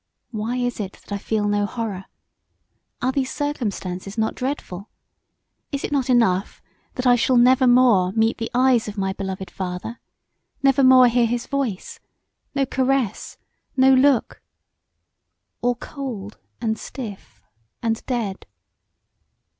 Why 0.31 0.55
is 0.55 0.79
it 0.79 0.93
that 0.93 1.11
I 1.13 1.19
feel 1.19 1.47
no 1.47 1.67
horror? 1.67 2.05
Are 3.03 3.11
these 3.11 3.31
circumstances 3.31 4.17
not 4.17 4.33
dreadful? 4.33 4.89
Is 5.71 5.83
it 5.83 5.91
not 5.91 6.09
enough 6.09 6.59
that 6.95 7.05
I 7.05 7.15
shall 7.15 7.37
never 7.37 7.67
more 7.67 8.11
meet 8.13 8.39
the 8.39 8.49
eyes 8.51 8.87
of 8.87 8.97
my 8.97 9.13
beloved 9.13 9.51
father; 9.51 9.99
never 10.63 10.83
more 10.83 11.07
hear 11.07 11.27
his 11.27 11.45
voice; 11.45 11.99
no 12.55 12.65
caress, 12.65 13.37
no 13.77 13.93
look? 13.93 14.41
All 15.61 15.75
cold, 15.75 16.39
and 16.59 16.79
stiff, 16.79 17.43
and 17.83 18.03
dead! 18.07 18.47